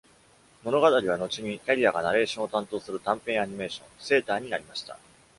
[0.63, 4.97] 物語は後に、キャリアがナレーションを担当する短編アニメーション「セーター」になりました。